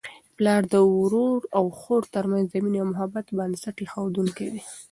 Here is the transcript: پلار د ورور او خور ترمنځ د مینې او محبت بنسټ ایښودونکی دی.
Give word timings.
پلار 0.37 0.61
د 0.73 0.75
ورور 0.99 1.41
او 1.57 1.65
خور 1.79 2.03
ترمنځ 2.15 2.45
د 2.51 2.55
مینې 2.63 2.79
او 2.81 2.87
محبت 2.91 3.25
بنسټ 3.37 3.75
ایښودونکی 3.81 4.47
دی. 4.53 4.61